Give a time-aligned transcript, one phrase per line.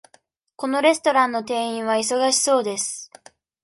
[0.55, 3.11] このレストランの店員は忙しそうです。